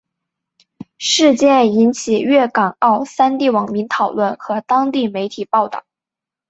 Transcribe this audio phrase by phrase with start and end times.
[0.97, 5.85] 事件引起粤港澳三地网民讨论和当地媒体报导。